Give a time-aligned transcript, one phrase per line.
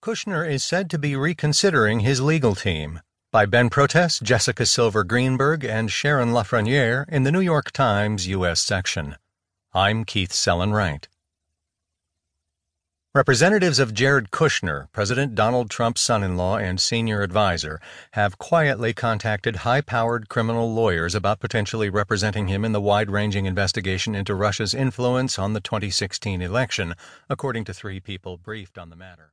[0.00, 3.00] Kushner is said to be reconsidering his legal team.
[3.32, 8.60] By Ben Protess, Jessica Silver Greenberg, and Sharon Lafraniere in the New York Times U.S.
[8.60, 9.16] section.
[9.74, 11.08] I'm Keith Sellon-Wright.
[13.12, 17.80] Representatives of Jared Kushner, President Donald Trump's son in law and senior advisor,
[18.12, 23.46] have quietly contacted high powered criminal lawyers about potentially representing him in the wide ranging
[23.46, 26.94] investigation into Russia's influence on the 2016 election,
[27.28, 29.26] according to three people briefed on the matter.